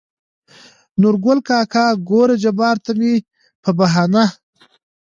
[1.01, 3.13] نورګل کاکا: ګوره جباره ته مې
[3.63, 4.23] په بهانه